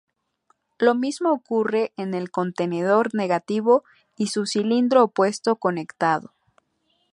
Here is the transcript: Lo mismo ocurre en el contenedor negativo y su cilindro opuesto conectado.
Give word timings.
Lo 0.79 0.95
mismo 0.95 1.31
ocurre 1.31 1.93
en 1.95 2.15
el 2.15 2.31
contenedor 2.31 3.13
negativo 3.13 3.83
y 4.17 4.29
su 4.29 4.47
cilindro 4.47 5.03
opuesto 5.03 5.57
conectado. 5.57 6.33